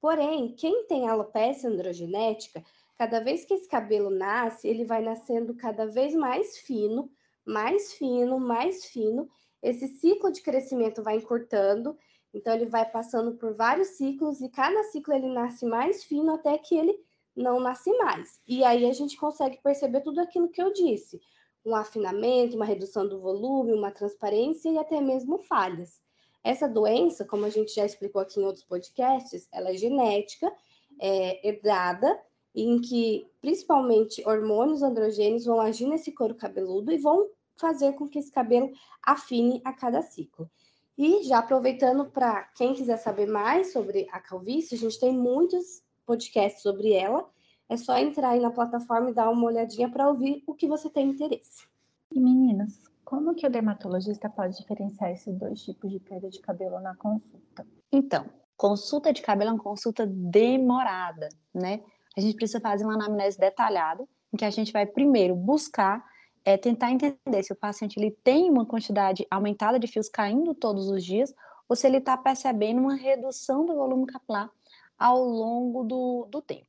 Porém, 0.02 0.54
quem 0.54 0.86
tem 0.86 1.08
alopecia 1.08 1.70
androgenética, 1.70 2.62
cada 2.98 3.20
vez 3.22 3.46
que 3.46 3.54
esse 3.54 3.70
cabelo 3.70 4.10
nasce, 4.10 4.68
ele 4.68 4.84
vai 4.84 5.02
nascendo 5.02 5.56
cada 5.56 5.88
vez 5.88 6.14
mais 6.14 6.58
fino, 6.58 7.10
mais 7.46 7.94
fino, 7.94 8.40
mais 8.40 8.86
fino. 8.86 9.30
Esse 9.62 9.88
ciclo 9.88 10.32
de 10.32 10.42
crescimento 10.42 11.04
vai 11.04 11.18
encurtando, 11.18 11.98
então 12.34 12.54
ele 12.54 12.66
vai 12.66 12.90
passando 12.90 13.36
por 13.36 13.54
vários 13.54 13.90
ciclos 13.90 14.42
e 14.42 14.50
cada 14.50 14.84
ciclo 14.86 15.14
ele 15.14 15.28
nasce 15.28 15.66
mais 15.66 16.04
fino 16.04 16.34
até 16.34 16.58
que 16.58 16.76
ele 16.76 16.98
não 17.36 17.60
nasce 17.60 17.92
mais. 17.98 18.42
E 18.48 18.64
aí 18.64 18.90
a 18.90 18.94
gente 18.94 19.18
consegue 19.18 19.60
perceber 19.62 20.02
tudo 20.02 20.20
aquilo 20.20 20.50
que 20.50 20.62
eu 20.62 20.74
disse: 20.74 21.22
um 21.66 21.76
afinamento, 21.76 22.56
uma 22.56 22.66
redução 22.66 23.08
do 23.08 23.20
volume, 23.20 23.74
uma 23.74 23.92
transparência 23.92 24.70
e 24.70 24.78
até 24.78 25.00
mesmo 25.00 25.38
falhas. 25.38 26.02
Essa 26.44 26.68
doença, 26.68 27.24
como 27.24 27.46
a 27.46 27.50
gente 27.50 27.74
já 27.74 27.86
explicou 27.86 28.22
aqui 28.22 28.40
em 28.40 28.44
outros 28.44 28.64
podcasts, 28.64 29.48
ela 29.52 29.70
é 29.70 29.76
genética, 29.76 30.52
é 31.00 31.48
herdada 31.48 32.20
em 32.56 32.80
que 32.80 33.28
principalmente 33.42 34.28
hormônios 34.28 34.84
androgênios 34.84 35.46
vão 35.46 35.60
agir 35.60 35.88
nesse 35.88 36.12
couro 36.12 36.36
cabeludo 36.36 36.92
e 36.92 36.98
vão 36.98 37.30
fazer 37.58 37.94
com 37.94 38.08
que 38.08 38.20
esse 38.20 38.32
cabelo 38.32 38.72
afine 39.04 39.62
a 39.64 39.72
cada 39.72 40.02
ciclo. 40.02 40.50
E 40.98 41.24
já 41.24 41.40
aproveitando 41.40 42.06
para 42.06 42.44
quem 42.56 42.74
quiser 42.74 42.98
saber 42.98 43.28
mais 43.28 43.72
sobre 43.72 44.08
a 44.12 44.20
calvície, 44.20 44.76
a 44.76 44.78
gente 44.78 45.00
tem 45.00 45.14
muitos 45.14 45.82
podcasts 46.06 46.62
sobre 46.62 46.94
ela. 46.94 47.28
É 47.70 47.78
só 47.78 47.98
entrar 47.98 48.32
aí 48.32 48.40
na 48.40 48.52
plataforma 48.52 49.10
e 49.10 49.14
dar 49.14 49.30
uma 49.30 49.46
olhadinha 49.46 49.90
para 49.90 50.10
ouvir 50.10 50.44
o 50.46 50.54
que 50.54 50.68
você 50.68 50.90
tem 50.90 51.10
interesse. 51.10 51.66
E 52.14 52.20
meninas, 52.20 52.82
como 53.06 53.34
que 53.34 53.48
o 53.48 53.50
dermatologista 53.50 54.30
pode 54.30 54.58
diferenciar 54.58 55.12
esses 55.12 55.34
dois 55.38 55.62
tipos 55.62 55.90
de 55.90 56.00
perda 56.00 56.30
de 56.30 56.40
cabelo 56.40 56.80
na 56.82 56.96
consulta? 56.96 57.66
Então, 57.92 58.26
consulta 58.58 59.14
de 59.14 59.22
cabelo 59.22 59.52
é 59.52 59.54
uma 59.54 59.64
consulta 59.64 60.06
demorada, 60.06 61.30
né? 61.54 61.82
A 62.18 62.22
gente 62.22 62.36
precisa 62.36 62.60
fazer 62.60 62.84
uma 62.84 62.94
anamnese 62.94 63.38
detalhada, 63.38 64.08
em 64.34 64.38
que 64.38 64.46
a 64.46 64.50
gente 64.50 64.72
vai 64.72 64.86
primeiro 64.86 65.36
buscar 65.36 66.04
é, 66.44 66.58
tentar 66.58 66.92
entender 66.92 67.44
se 67.44 67.54
o 67.54 67.56
paciente 67.56 68.00
ele 68.00 68.12
tem 68.24 68.50
uma 68.50 68.66
quantidade 68.66 69.26
aumentada 69.30 69.80
de 69.80 69.88
fios 69.88 70.10
caindo 70.10 70.56
todos 70.56 70.90
os 70.90 71.04
dias 71.04 71.34
ou 71.70 71.76
se 71.76 71.88
ele 71.88 71.98
está 71.98 72.18
percebendo 72.18 72.82
uma 72.82 72.96
redução 72.96 73.66
do 73.66 73.76
volume 73.76 74.06
capilar 74.06 74.50
ao 74.98 75.24
longo 75.24 75.84
do, 75.84 76.28
do 76.30 76.42
tempo. 76.42 76.68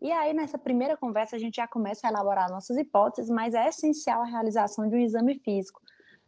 E 0.00 0.12
aí, 0.12 0.32
nessa 0.32 0.56
primeira 0.56 0.96
conversa, 0.96 1.34
a 1.34 1.38
gente 1.38 1.56
já 1.56 1.66
começa 1.66 2.06
a 2.06 2.10
elaborar 2.10 2.48
nossas 2.48 2.76
hipóteses, 2.76 3.28
mas 3.28 3.54
é 3.54 3.68
essencial 3.68 4.22
a 4.22 4.26
realização 4.26 4.88
de 4.88 4.94
um 4.94 4.98
exame 4.98 5.34
físico. 5.40 5.80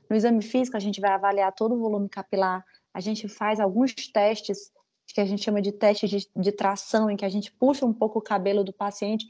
No 0.08 0.16
exame 0.16 0.42
físico, 0.42 0.76
a 0.76 0.80
gente 0.80 1.00
vai 1.00 1.12
avaliar 1.12 1.52
todo 1.52 1.76
o 1.76 1.78
volume 1.78 2.08
capilar, 2.08 2.64
a 2.92 3.00
gente 3.00 3.28
faz 3.28 3.60
alguns 3.60 3.94
testes 3.94 4.72
que 5.12 5.20
a 5.20 5.24
gente 5.24 5.42
chama 5.42 5.60
de 5.60 5.72
teste 5.72 6.08
de, 6.08 6.28
de 6.34 6.52
tração, 6.52 7.10
em 7.10 7.16
que 7.16 7.24
a 7.24 7.28
gente 7.28 7.52
puxa 7.52 7.84
um 7.84 7.92
pouco 7.92 8.18
o 8.18 8.22
cabelo 8.22 8.62
do 8.64 8.72
paciente, 8.72 9.26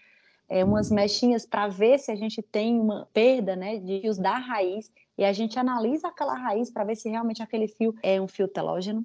é, 0.49 0.65
umas 0.65 0.91
mechinhas 0.91 1.47
para 1.47 1.69
ver 1.69 1.99
se 1.99 2.11
a 2.11 2.17
gente 2.17 2.43
tem 2.43 2.79
uma 2.79 3.09
perda 3.13 3.55
né, 3.55 3.79
de 3.79 4.01
fios 4.01 4.19
da 4.19 4.37
raiz, 4.37 4.91
e 5.17 5.25
a 5.25 5.33
gente 5.33 5.59
analisa 5.59 6.09
aquela 6.09 6.35
raiz 6.35 6.71
para 6.71 6.85
ver 6.85 6.97
se 6.97 7.09
realmente 7.09 7.43
aquele 7.43 7.69
fio 7.69 7.95
é 8.03 8.21
um 8.21 8.27
fio 8.27 8.49
telógeno. 8.49 9.05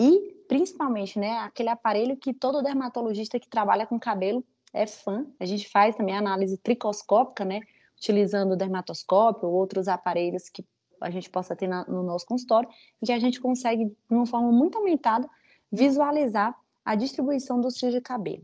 E, 0.00 0.36
principalmente, 0.48 1.18
né, 1.18 1.38
aquele 1.38 1.68
aparelho 1.68 2.16
que 2.16 2.34
todo 2.34 2.62
dermatologista 2.62 3.38
que 3.38 3.48
trabalha 3.48 3.86
com 3.86 3.98
cabelo 3.98 4.44
é 4.72 4.86
fã. 4.86 5.26
A 5.40 5.44
gente 5.44 5.68
faz 5.68 5.96
também 5.96 6.16
análise 6.16 6.56
tricoscópica, 6.58 7.44
né, 7.44 7.60
utilizando 7.96 8.52
o 8.52 8.56
dermatoscópio 8.56 9.48
ou 9.48 9.54
outros 9.54 9.88
aparelhos 9.88 10.48
que 10.48 10.64
a 11.00 11.10
gente 11.10 11.30
possa 11.30 11.54
ter 11.54 11.68
na, 11.68 11.84
no 11.86 12.02
nosso 12.02 12.26
consultório, 12.26 12.68
em 13.02 13.06
que 13.06 13.12
a 13.12 13.18
gente 13.18 13.40
consegue, 13.40 13.86
de 13.86 13.94
uma 14.10 14.26
forma 14.26 14.50
muito 14.52 14.78
aumentada, 14.78 15.28
visualizar 15.70 16.54
a 16.84 16.94
distribuição 16.94 17.60
dos 17.60 17.78
fios 17.78 17.92
de 17.92 18.00
cabelo. 18.00 18.42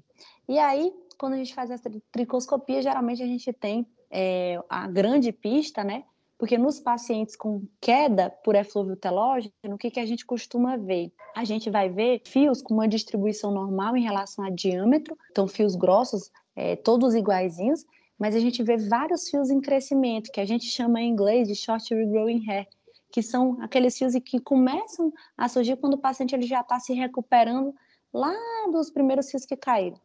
E 0.48 0.58
aí, 0.58 0.92
quando 1.18 1.34
a 1.34 1.36
gente 1.36 1.54
faz 1.54 1.70
essa 1.70 1.90
tricoscopia, 2.12 2.82
geralmente 2.82 3.22
a 3.22 3.26
gente 3.26 3.52
tem 3.52 3.86
é, 4.10 4.58
a 4.68 4.86
grande 4.86 5.32
pista, 5.32 5.82
né? 5.82 6.04
Porque 6.36 6.58
nos 6.58 6.80
pacientes 6.80 7.36
com 7.36 7.62
queda 7.80 8.28
por 8.28 8.54
eflúvio 8.54 8.96
telógeno, 8.96 9.52
o 9.66 9.78
que, 9.78 9.90
que 9.90 10.00
a 10.00 10.04
gente 10.04 10.26
costuma 10.26 10.76
ver? 10.76 11.12
A 11.34 11.44
gente 11.44 11.70
vai 11.70 11.88
ver 11.88 12.20
fios 12.24 12.60
com 12.60 12.74
uma 12.74 12.88
distribuição 12.88 13.50
normal 13.50 13.96
em 13.96 14.02
relação 14.02 14.44
a 14.44 14.50
diâmetro, 14.50 15.16
então 15.30 15.48
fios 15.48 15.74
grossos, 15.74 16.30
é, 16.54 16.76
todos 16.76 17.14
iguaizinhos, 17.14 17.84
mas 18.18 18.34
a 18.34 18.40
gente 18.40 18.62
vê 18.62 18.76
vários 18.76 19.28
fios 19.28 19.50
em 19.50 19.60
crescimento, 19.60 20.30
que 20.30 20.40
a 20.40 20.44
gente 20.44 20.66
chama 20.66 21.00
em 21.00 21.08
inglês 21.08 21.48
de 21.48 21.54
short 21.54 21.94
regrowing 21.94 22.44
hair, 22.48 22.68
que 23.14 23.22
são 23.22 23.56
aqueles 23.60 23.96
fios 23.96 24.12
que 24.24 24.40
começam 24.40 25.12
a 25.38 25.48
surgir 25.48 25.76
quando 25.76 25.94
o 25.94 25.98
paciente 25.98 26.34
ele 26.34 26.48
já 26.48 26.62
está 26.62 26.80
se 26.80 26.92
recuperando 26.92 27.72
lá 28.12 28.34
dos 28.72 28.90
primeiros 28.90 29.30
fios 29.30 29.46
que 29.46 29.56
caíram. 29.56 30.00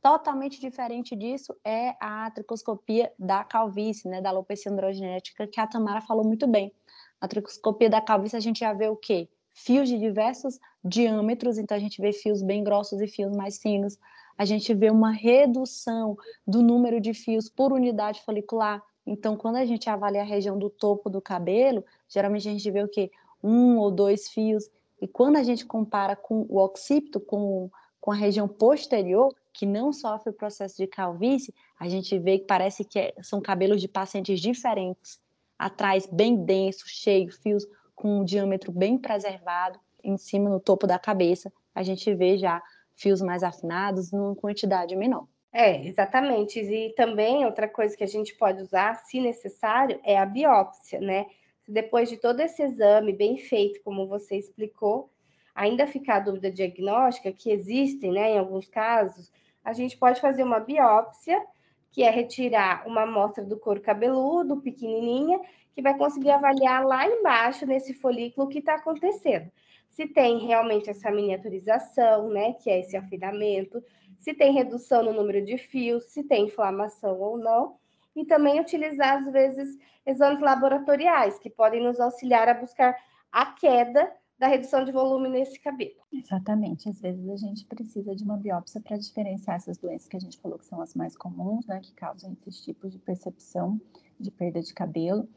Totalmente 0.00 0.58
diferente 0.58 1.14
disso 1.14 1.54
é 1.62 1.94
a 2.00 2.30
tricoscopia 2.30 3.12
da 3.18 3.44
calvície, 3.44 4.08
né, 4.08 4.22
da 4.22 4.30
alopecia 4.30 4.72
androgenética, 4.72 5.46
que 5.46 5.60
a 5.60 5.66
Tamara 5.66 6.00
falou 6.00 6.24
muito 6.24 6.46
bem. 6.46 6.72
A 7.20 7.28
tricoscopia 7.28 7.90
da 7.90 8.00
calvície 8.00 8.38
a 8.38 8.40
gente 8.40 8.60
já 8.60 8.72
vê 8.72 8.88
o 8.88 8.96
quê? 8.96 9.28
Fios 9.52 9.86
de 9.86 9.98
diversos 9.98 10.58
diâmetros, 10.82 11.58
então 11.58 11.76
a 11.76 11.80
gente 11.80 12.00
vê 12.00 12.14
fios 12.14 12.40
bem 12.40 12.64
grossos 12.64 12.98
e 13.02 13.06
fios 13.06 13.36
mais 13.36 13.58
finos. 13.58 13.98
A 14.38 14.46
gente 14.46 14.72
vê 14.72 14.90
uma 14.90 15.10
redução 15.10 16.16
do 16.46 16.62
número 16.62 16.98
de 16.98 17.12
fios 17.12 17.50
por 17.50 17.74
unidade 17.74 18.22
folicular. 18.22 18.82
Então, 19.10 19.38
quando 19.38 19.56
a 19.56 19.64
gente 19.64 19.88
avalia 19.88 20.20
a 20.20 20.24
região 20.24 20.58
do 20.58 20.68
topo 20.68 21.08
do 21.08 21.18
cabelo, 21.18 21.82
geralmente 22.06 22.46
a 22.46 22.52
gente 22.52 22.70
vê 22.70 22.82
o 22.82 22.88
quê? 22.88 23.10
Um 23.42 23.78
ou 23.78 23.90
dois 23.90 24.28
fios. 24.28 24.70
E 25.00 25.08
quando 25.08 25.36
a 25.36 25.42
gente 25.42 25.64
compara 25.64 26.14
com 26.14 26.44
o 26.46 26.58
occipito, 26.62 27.18
com, 27.18 27.70
com 27.98 28.12
a 28.12 28.14
região 28.14 28.46
posterior, 28.46 29.34
que 29.50 29.64
não 29.64 29.94
sofre 29.94 30.28
o 30.28 30.34
processo 30.34 30.76
de 30.76 30.86
calvície, 30.86 31.54
a 31.80 31.88
gente 31.88 32.18
vê 32.18 32.38
que 32.38 32.44
parece 32.44 32.84
que 32.84 32.98
é, 32.98 33.14
são 33.22 33.40
cabelos 33.40 33.80
de 33.80 33.88
pacientes 33.88 34.40
diferentes. 34.40 35.18
Atrás, 35.58 36.06
bem 36.06 36.44
denso, 36.44 36.84
cheio, 36.86 37.32
fios 37.32 37.66
com 37.96 38.20
um 38.20 38.24
diâmetro 38.24 38.70
bem 38.70 38.98
preservado. 38.98 39.80
Em 40.04 40.18
cima, 40.18 40.50
no 40.50 40.60
topo 40.60 40.86
da 40.86 40.98
cabeça, 40.98 41.50
a 41.74 41.82
gente 41.82 42.14
vê 42.14 42.36
já 42.36 42.62
fios 42.94 43.22
mais 43.22 43.42
afinados 43.42 44.12
numa 44.12 44.34
quantidade 44.34 44.94
menor. 44.94 45.26
É, 45.52 45.86
exatamente. 45.86 46.60
E 46.60 46.94
também 46.94 47.44
outra 47.44 47.68
coisa 47.68 47.96
que 47.96 48.04
a 48.04 48.06
gente 48.06 48.34
pode 48.34 48.60
usar, 48.62 48.94
se 48.96 49.20
necessário, 49.20 49.98
é 50.04 50.18
a 50.18 50.26
biópsia, 50.26 51.00
né? 51.00 51.26
Se 51.62 51.72
depois 51.72 52.08
de 52.08 52.16
todo 52.16 52.40
esse 52.40 52.62
exame 52.62 53.12
bem 53.12 53.38
feito, 53.38 53.80
como 53.82 54.06
você 54.06 54.36
explicou, 54.36 55.10
ainda 55.54 55.86
ficar 55.86 56.20
dúvida 56.20 56.50
diagnóstica, 56.50 57.32
que 57.32 57.50
existem, 57.50 58.12
né, 58.12 58.32
em 58.32 58.38
alguns 58.38 58.68
casos, 58.68 59.32
a 59.64 59.72
gente 59.72 59.96
pode 59.96 60.20
fazer 60.20 60.42
uma 60.44 60.60
biópsia, 60.60 61.42
que 61.90 62.02
é 62.02 62.10
retirar 62.10 62.86
uma 62.86 63.02
amostra 63.02 63.44
do 63.44 63.58
couro 63.58 63.80
cabeludo, 63.80 64.60
pequenininha, 64.60 65.40
que 65.74 65.82
vai 65.82 65.96
conseguir 65.96 66.30
avaliar 66.30 66.84
lá 66.84 67.06
embaixo, 67.06 67.66
nesse 67.66 67.92
folículo, 67.94 68.46
o 68.46 68.50
que 68.50 68.58
está 68.60 68.74
acontecendo. 68.74 69.50
Se 69.88 70.06
tem 70.06 70.38
realmente 70.46 70.88
essa 70.90 71.10
miniaturização, 71.10 72.28
né, 72.28 72.52
que 72.54 72.70
é 72.70 72.80
esse 72.80 72.96
afinamento, 72.96 73.82
se 74.18 74.34
tem 74.34 74.52
redução 74.52 75.02
no 75.02 75.12
número 75.12 75.44
de 75.44 75.56
fios, 75.56 76.04
se 76.04 76.22
tem 76.22 76.46
inflamação 76.46 77.18
ou 77.20 77.38
não, 77.38 77.76
e 78.14 78.24
também 78.24 78.60
utilizar, 78.60 79.18
às 79.18 79.32
vezes, 79.32 79.78
exames 80.04 80.40
laboratoriais, 80.40 81.38
que 81.38 81.48
podem 81.48 81.82
nos 81.82 82.00
auxiliar 82.00 82.48
a 82.48 82.54
buscar 82.54 82.96
a 83.30 83.46
queda 83.52 84.12
da 84.38 84.46
redução 84.46 84.84
de 84.84 84.92
volume 84.92 85.28
nesse 85.28 85.58
cabelo. 85.58 85.96
Exatamente. 86.12 86.88
Às 86.88 87.00
vezes 87.00 87.28
a 87.28 87.36
gente 87.36 87.66
precisa 87.66 88.14
de 88.14 88.22
uma 88.22 88.36
biópsia 88.36 88.80
para 88.80 88.96
diferenciar 88.96 89.56
essas 89.56 89.76
doenças 89.78 90.08
que 90.08 90.16
a 90.16 90.20
gente 90.20 90.38
falou 90.38 90.58
que 90.58 90.64
são 90.64 90.80
as 90.80 90.94
mais 90.94 91.16
comuns, 91.16 91.66
né, 91.66 91.80
que 91.80 91.92
causam 91.92 92.32
esses 92.32 92.62
tipos 92.62 92.92
de 92.92 92.98
percepção 92.98 93.80
de 94.18 94.30
perda 94.30 94.60
de 94.60 94.72
cabelo, 94.72 95.28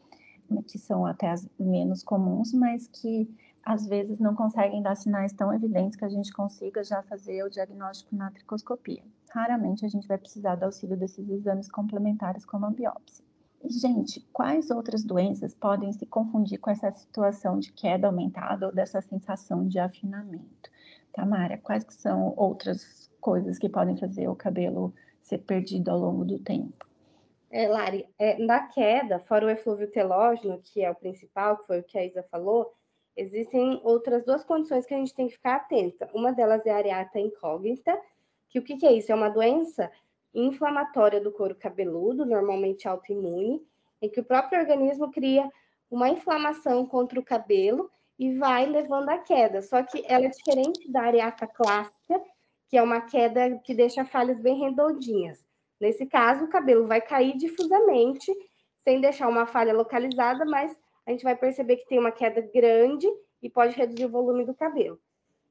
que 0.63 0.77
são 0.77 1.05
até 1.05 1.29
as 1.29 1.48
menos 1.60 2.03
comuns, 2.03 2.53
mas 2.53 2.88
que 2.88 3.29
às 3.63 3.86
vezes 3.86 4.20
não 4.20 4.36
conseguem 4.36 4.81
dar 4.81 4.96
sinais 4.96 5.31
tão 5.34 5.53
evidentes 5.53 5.96
que 5.96 6.05
a 6.05 6.10
gente 6.10 6.34
consiga 6.34 6.84
já 6.84 7.01
fazer 7.03 7.43
o 7.43 7.50
diagnóstico 7.50 8.15
na 8.15 8.31
tricoscopia. 8.31 9.03
Raramente 9.29 9.86
a 9.86 9.89
gente 9.89 10.08
vai 10.08 10.17
precisar 10.17 10.55
do 10.55 10.65
auxílio 10.65 10.98
desses 10.98 11.29
exames 11.29 11.70
complementares 11.70 12.46
como 12.46 12.65
a 12.65 12.72
biópsia. 12.72 13.24
Gente, 13.63 14.20
quais 14.34 14.72
outras 14.72 15.03
doenças 15.03 15.53
podem 15.53 15.93
se 15.93 16.05
confundir 16.05 16.60
com 16.60 16.72
essa 16.72 16.91
situação 16.91 17.60
de 17.60 17.72
queda 17.72 18.08
aumentada 18.08 18.65
ou 18.65 18.74
dessa 18.74 19.00
sensação 19.01 19.67
de 19.67 19.77
afinamento? 19.77 20.72
Tamara, 21.13 21.58
quais 21.58 21.84
que 21.84 21.93
são 21.93 22.34
outras 22.36 23.10
coisas 23.20 23.60
que 23.60 23.70
podem 23.70 23.96
fazer 23.96 24.27
o 24.27 24.36
cabelo 24.36 24.93
ser 25.22 25.38
perdido 25.39 25.89
ao 25.89 26.00
longo 26.00 26.25
do 26.25 26.39
tempo? 26.39 26.91
É, 27.53 27.67
Lari, 27.67 28.08
é, 28.17 28.38
na 28.38 28.67
queda, 28.67 29.20
fora 29.20 29.46
o 29.46 29.50
eflúvio 29.50 29.91
telógeno, 29.91 30.62
que 30.63 30.81
é 30.81 30.89
o 30.89 30.96
principal, 30.96 31.58
que 31.58 31.67
foi 31.67 31.79
o 31.81 31.84
que 31.84 31.98
a 31.98 32.05
Isa 32.05 32.24
falou, 32.31 32.74
existem 33.15 33.81
outras 33.84 34.24
duas 34.24 34.41
condições 34.46 34.86
que 34.86 34.93
a 34.93 34.98
gente 34.98 35.13
tem 35.13 35.27
que 35.27 35.34
ficar 35.34 35.58
atenta. 35.58 36.10
Uma 36.13 36.31
delas 36.31 36.65
é 36.65 36.72
a 36.72 36.77
areata 36.77 37.20
incógnita, 37.20 38.00
que 38.50 38.58
o 38.58 38.63
que, 38.63 38.77
que 38.77 38.86
é 38.86 38.93
isso? 38.93 39.12
É 39.12 39.15
uma 39.15 39.29
doença 39.29 39.91
inflamatória 40.34 41.20
do 41.20 41.29
couro 41.29 41.53
cabeludo, 41.53 42.25
normalmente 42.25 42.88
autoimune, 42.88 43.62
em 44.01 44.10
que 44.10 44.22
o 44.22 44.25
próprio 44.25 44.62
organismo 44.62 45.12
cria 45.12 45.51
uma 45.89 46.08
inflamação 46.08 46.86
contra 46.86 47.20
o 47.20 47.24
cabelo 47.24 47.91
e 48.17 48.34
vai 48.38 48.65
levando 48.65 49.10
à 49.10 49.17
queda. 49.17 49.62
Só 49.62 49.84
que 49.84 50.01
ela 50.08 50.25
é 50.25 50.29
diferente 50.29 50.89
da 50.89 51.01
areata 51.01 51.46
clássica, 51.46 52.22
que 52.70 52.77
é 52.77 52.81
uma 52.81 53.01
queda 53.01 53.58
que 53.58 53.74
deixa 53.74 54.05
falhas 54.05 54.39
bem 54.39 54.58
redondinhas. 54.58 55.50
Nesse 55.82 56.06
caso, 56.06 56.46
o 56.46 56.48
cabelo 56.48 56.86
vai 56.86 57.02
cair 57.02 57.36
difusamente, 57.36 58.32
sem 58.84 59.02
deixar 59.02 59.28
uma 59.28 59.48
falha 59.48 59.74
localizada, 59.74 60.46
mas 60.46 60.78
a 61.08 61.10
gente 61.10 61.24
vai 61.24 61.36
perceber 61.36 61.78
que 61.78 61.88
tem 61.88 61.98
uma 61.98 62.12
queda 62.12 62.40
grande 62.54 63.08
e 63.42 63.50
pode 63.50 63.76
reduzir 63.76 64.06
o 64.06 64.12
volume 64.12 64.46
do 64.46 64.54
cabelo. 64.54 65.00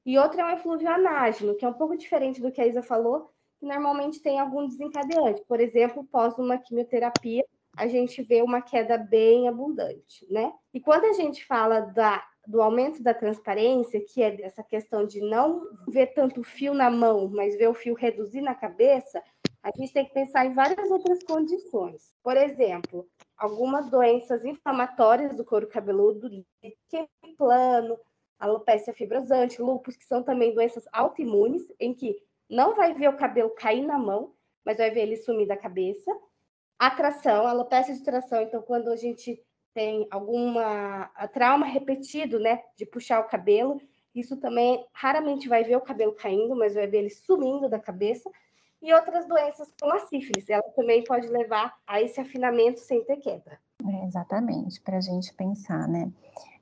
E 0.06 0.16
outra 0.16 0.42
é 0.42 0.44
um 0.44 0.56
eflúvio 0.56 0.88
anágeno, 0.88 1.56
que 1.56 1.64
é 1.64 1.68
um 1.68 1.74
pouco 1.74 1.96
diferente 1.96 2.40
do 2.40 2.52
que 2.52 2.60
a 2.60 2.66
Isa 2.66 2.80
falou, 2.80 3.28
que 3.58 3.66
normalmente 3.66 4.22
tem 4.22 4.38
algum 4.38 4.68
desencadeante. 4.68 5.42
Por 5.48 5.60
exemplo, 5.60 6.04
pós 6.04 6.38
uma 6.38 6.56
quimioterapia, 6.56 7.44
a 7.76 7.88
gente 7.88 8.22
vê 8.22 8.40
uma 8.40 8.62
queda 8.62 8.96
bem 8.96 9.48
abundante, 9.48 10.26
né? 10.30 10.52
E 10.72 10.80
quando 10.80 11.06
a 11.06 11.12
gente 11.12 11.44
fala 11.44 11.80
da, 11.80 12.24
do 12.46 12.62
aumento 12.62 13.02
da 13.02 13.12
transparência, 13.12 14.00
que 14.00 14.22
é 14.22 14.42
essa 14.42 14.62
questão 14.62 15.04
de 15.04 15.20
não 15.20 15.62
ver 15.88 16.14
tanto 16.14 16.42
fio 16.42 16.72
na 16.72 16.88
mão, 16.88 17.28
mas 17.28 17.56
ver 17.56 17.68
o 17.68 17.74
fio 17.74 17.94
reduzir 17.94 18.40
na 18.40 18.54
cabeça, 18.54 19.22
a 19.62 19.70
gente 19.76 19.92
tem 19.92 20.06
que 20.06 20.14
pensar 20.14 20.46
em 20.46 20.54
várias 20.54 20.90
outras 20.90 21.22
condições. 21.22 22.14
Por 22.22 22.36
exemplo, 22.36 23.06
algumas 23.36 23.90
doenças 23.90 24.44
inflamatórias 24.44 25.36
do 25.36 25.44
couro 25.44 25.66
cabeludo, 25.66 26.30
plano, 27.36 27.98
alopecia 28.38 28.94
fibrosante, 28.94 29.60
lúpus, 29.60 29.96
que 29.96 30.04
são 30.04 30.22
também 30.22 30.54
doenças 30.54 30.84
autoimunes, 30.92 31.62
em 31.78 31.94
que 31.94 32.16
não 32.48 32.74
vai 32.74 32.94
ver 32.94 33.08
o 33.08 33.16
cabelo 33.16 33.50
cair 33.50 33.82
na 33.82 33.98
mão, 33.98 34.34
mas 34.64 34.78
vai 34.78 34.90
ver 34.90 35.02
ele 35.02 35.16
sumir 35.16 35.46
da 35.46 35.56
cabeça. 35.56 36.10
Atração, 36.78 37.46
alopecia 37.46 37.94
de 37.94 38.02
tração, 38.02 38.40
então 38.40 38.62
quando 38.62 38.90
a 38.90 38.96
gente 38.96 39.42
tem 39.74 40.06
alguma 40.10 41.06
trauma 41.32 41.66
repetido, 41.66 42.38
né, 42.40 42.62
de 42.76 42.84
puxar 42.84 43.20
o 43.20 43.28
cabelo, 43.28 43.80
isso 44.14 44.36
também 44.38 44.84
raramente 44.92 45.48
vai 45.48 45.62
ver 45.62 45.76
o 45.76 45.80
cabelo 45.80 46.12
caindo, 46.12 46.56
mas 46.56 46.74
vai 46.74 46.86
ver 46.86 46.98
ele 46.98 47.10
sumindo 47.10 47.68
da 47.68 47.78
cabeça. 47.78 48.28
E 48.82 48.94
outras 48.94 49.26
doenças 49.26 49.68
como 49.80 49.94
a 49.94 50.00
sífilis, 50.00 50.48
ela 50.48 50.62
também 50.74 51.04
pode 51.04 51.28
levar 51.28 51.76
a 51.86 52.00
esse 52.00 52.20
afinamento 52.20 52.80
sem 52.80 53.04
ter 53.04 53.16
queda. 53.16 53.58
É, 53.86 54.06
exatamente, 54.06 54.80
para 54.80 54.98
a 54.98 55.00
gente 55.00 55.32
pensar, 55.34 55.86
né? 55.86 56.10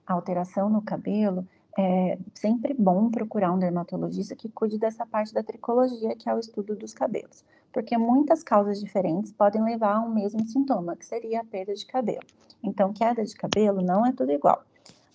A 0.06 0.14
alteração 0.14 0.68
no 0.68 0.82
cabelo 0.82 1.46
é 1.78 2.18
sempre 2.34 2.74
bom 2.74 3.08
procurar 3.08 3.52
um 3.52 3.58
dermatologista 3.58 4.34
que 4.34 4.48
cuide 4.48 4.78
dessa 4.78 5.06
parte 5.06 5.32
da 5.32 5.44
tricologia, 5.44 6.16
que 6.16 6.28
é 6.28 6.34
o 6.34 6.40
estudo 6.40 6.74
dos 6.74 6.92
cabelos, 6.92 7.44
porque 7.72 7.96
muitas 7.96 8.42
causas 8.42 8.80
diferentes 8.80 9.32
podem 9.32 9.62
levar 9.62 9.96
a 9.96 10.00
um 10.00 10.12
mesmo 10.12 10.44
sintoma, 10.44 10.96
que 10.96 11.06
seria 11.06 11.40
a 11.40 11.44
perda 11.44 11.74
de 11.74 11.86
cabelo. 11.86 12.26
Então, 12.62 12.92
queda 12.92 13.24
de 13.24 13.34
cabelo 13.36 13.80
não 13.80 14.04
é 14.04 14.12
tudo 14.12 14.32
igual. 14.32 14.64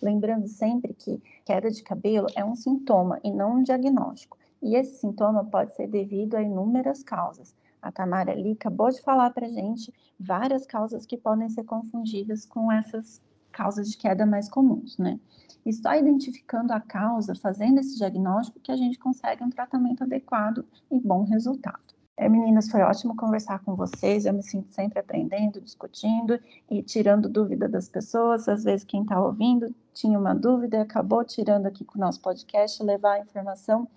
Lembrando 0.02 0.48
sempre 0.48 0.94
que 0.94 1.22
queda 1.44 1.70
de 1.70 1.84
cabelo 1.84 2.28
é 2.36 2.46
um 2.46 2.56
sintoma 2.56 3.20
e 3.24 3.32
não 3.32 3.56
um 3.56 3.64
diagnóstico. 3.64 4.38
E 4.64 4.78
esse 4.78 4.96
sintoma 4.96 5.44
pode 5.44 5.76
ser 5.76 5.88
devido 5.88 6.36
a 6.36 6.42
inúmeras 6.42 7.04
causas. 7.04 7.54
A 7.82 7.92
Tamara 7.92 8.32
ali 8.32 8.54
acabou 8.54 8.90
de 8.90 9.02
falar 9.02 9.30
para 9.32 9.50
gente 9.50 9.94
várias 10.18 10.66
causas 10.66 11.06
que 11.06 11.18
podem 11.18 11.50
ser 11.50 11.66
confundidas 11.66 12.46
com 12.46 12.72
essas 12.72 13.22
causas 13.52 13.92
de 13.92 13.98
queda 13.98 14.26
mais 14.26 14.50
comuns, 14.50 14.98
né? 14.98 15.20
E 15.66 15.74
só 15.74 15.94
identificando 15.94 16.72
a 16.72 16.80
causa, 16.80 17.36
fazendo 17.36 17.80
esse 17.80 17.98
diagnóstico, 17.98 18.62
que 18.62 18.72
a 18.72 18.78
gente 18.78 18.98
consegue 18.98 19.44
um 19.44 19.50
tratamento 19.50 20.04
adequado 20.04 20.66
e 20.90 20.98
bom 20.98 21.24
resultado. 21.26 21.94
É, 22.16 22.30
meninas, 22.30 22.70
foi 22.70 22.82
ótimo 22.82 23.18
conversar 23.18 23.60
com 23.60 23.76
vocês. 23.76 24.26
Eu 24.26 24.34
me 24.34 24.44
sinto 24.44 24.72
sempre 24.72 25.00
aprendendo, 25.00 25.60
discutindo 25.60 26.40
e 26.70 26.82
tirando 26.82 27.28
dúvida 27.28 27.68
das 27.68 27.90
pessoas. 27.90 28.48
Às 28.48 28.64
vezes, 28.64 28.86
quem 28.86 29.02
está 29.02 29.20
ouvindo 29.20 29.76
tinha 29.94 30.18
uma 30.18 30.34
dúvida 30.34 30.78
e 30.78 30.82
acabou 30.82 31.26
tirando 31.26 31.66
aqui 31.66 31.84
com 31.84 31.98
o 31.98 32.02
nosso 32.02 32.22
podcast, 32.22 32.82
levar 32.82 33.14
a 33.14 33.20
informação 33.20 33.88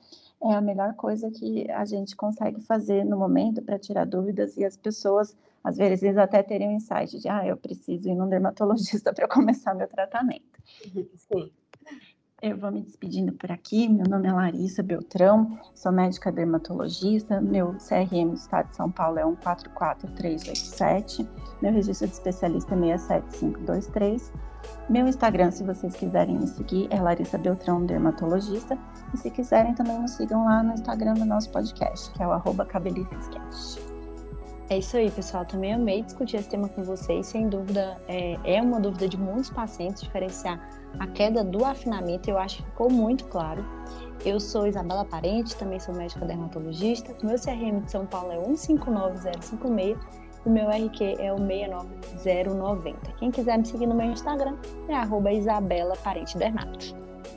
é 0.42 0.54
a 0.54 0.60
melhor 0.60 0.94
coisa 0.94 1.30
que 1.30 1.70
a 1.70 1.84
gente 1.84 2.14
consegue 2.14 2.60
fazer 2.60 3.04
no 3.04 3.18
momento 3.18 3.62
para 3.62 3.78
tirar 3.78 4.04
dúvidas 4.04 4.56
e 4.56 4.64
as 4.64 4.76
pessoas, 4.76 5.36
às 5.64 5.76
vezes, 5.76 6.16
até 6.16 6.42
terem 6.42 6.68
um 6.68 6.72
insight 6.72 7.18
de, 7.18 7.28
ah, 7.28 7.46
eu 7.46 7.56
preciso 7.56 8.08
ir 8.08 8.14
num 8.14 8.28
dermatologista 8.28 9.12
para 9.14 9.28
começar 9.28 9.74
meu 9.74 9.88
tratamento. 9.88 10.62
Sim. 11.14 11.52
Eu 12.42 12.58
vou 12.58 12.70
me 12.70 12.82
despedindo 12.82 13.32
por 13.32 13.50
aqui. 13.50 13.88
Meu 13.88 14.04
nome 14.06 14.28
é 14.28 14.32
Larissa 14.32 14.82
Beltrão, 14.82 15.58
sou 15.74 15.90
médica 15.90 16.30
dermatologista. 16.30 17.40
Meu 17.40 17.74
CRM 17.78 18.28
do 18.28 18.34
Estado 18.34 18.68
de 18.68 18.76
São 18.76 18.90
Paulo 18.90 19.18
é 19.18 19.24
144387. 19.24 21.26
Meu 21.62 21.72
registro 21.72 22.06
de 22.06 22.12
especialista 22.12 22.74
é 22.74 22.98
67523. 22.98 24.30
Meu 24.90 25.08
Instagram, 25.08 25.50
se 25.50 25.64
vocês 25.64 25.96
quiserem 25.96 26.36
me 26.36 26.46
seguir, 26.46 26.88
é 26.90 27.00
Larissa 27.00 27.38
Beltrão 27.38 27.86
Dermatologista. 27.86 28.78
E 29.14 29.16
se 29.16 29.30
quiserem, 29.30 29.74
também 29.74 29.98
nos 29.98 30.10
sigam 30.10 30.44
lá 30.44 30.62
no 30.62 30.74
Instagram 30.74 31.14
do 31.14 31.24
nosso 31.24 31.50
podcast, 31.50 32.12
que 32.12 32.22
é 32.22 32.26
o 32.26 32.32
arroba 32.32 32.68
É 34.68 34.78
isso 34.78 34.98
aí, 34.98 35.10
pessoal. 35.10 35.46
Também 35.46 35.72
amei 35.72 36.02
discutir 36.02 36.36
esse 36.36 36.50
tema 36.50 36.68
com 36.68 36.82
vocês. 36.82 37.28
Sem 37.28 37.48
dúvida, 37.48 37.96
é, 38.06 38.36
é 38.44 38.60
uma 38.60 38.78
dúvida 38.78 39.08
de 39.08 39.16
muitos 39.16 39.48
pacientes 39.48 40.02
diferenciar 40.02 40.75
a 40.98 41.06
queda 41.06 41.44
do 41.44 41.64
afinamento, 41.64 42.30
eu 42.30 42.38
acho 42.38 42.58
que 42.58 42.70
ficou 42.70 42.90
muito 42.90 43.24
claro. 43.26 43.64
Eu 44.24 44.40
sou 44.40 44.66
Isabela 44.66 45.04
Parente, 45.04 45.54
também 45.56 45.78
sou 45.78 45.94
médica 45.94 46.24
dermatologista. 46.24 47.14
Meu 47.22 47.36
CRM 47.36 47.80
de 47.84 47.90
São 47.90 48.06
Paulo 48.06 48.32
é 48.32 48.38
159056 48.38 49.98
e 50.46 50.48
meu 50.48 50.68
RQ 50.68 51.16
é 51.18 51.32
o 51.32 51.38
69090. 51.38 53.12
Quem 53.18 53.30
quiser 53.30 53.58
me 53.58 53.66
seguir 53.66 53.86
no 53.86 53.94
meu 53.94 54.06
Instagram 54.06 54.56
é 54.88 54.94
arroba 54.94 55.32
Isabela 55.32 55.96
Parente. 56.02 56.36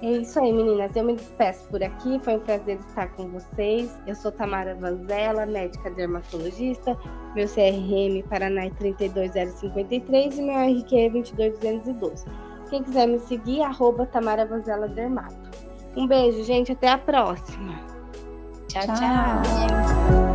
É 0.02 0.12
isso 0.12 0.40
aí, 0.40 0.54
meninas. 0.54 0.96
Eu 0.96 1.04
me 1.04 1.16
despeço 1.16 1.68
por 1.70 1.84
aqui. 1.84 2.20
Foi 2.24 2.38
um 2.38 2.40
prazer 2.40 2.80
estar 2.80 3.10
com 3.16 3.28
vocês. 3.30 4.00
Eu 4.08 4.16
sou 4.16 4.32
Tamara 4.32 4.74
Vanzella, 4.76 5.46
médica 5.46 5.90
dermatologista. 5.92 6.98
Meu 7.36 7.48
CRM 7.48 8.24
Paraná 8.30 8.66
é 8.66 8.70
32053 8.70 10.38
e 10.38 10.42
meu 10.42 10.56
RQ 10.56 10.96
é 10.96 11.10
22212. 11.10 12.49
Quem 12.70 12.84
quiser 12.84 13.08
me 13.08 13.20
seguir, 13.20 13.64
arroba 13.64 14.06
Tamara 14.06 14.46
Vanzela 14.46 14.88
Dermato. 14.88 15.50
Um 15.96 16.08
beijo, 16.08 16.44
gente. 16.44 16.72
Até 16.72 16.90
a 16.90 16.98
próxima. 16.98 17.74
tchau. 18.68 18.84
tchau. 18.84 18.96
tchau. 18.96 20.29